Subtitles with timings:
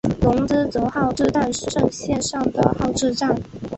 [0.19, 3.39] 泷之泽号志站石胜线上的号志站。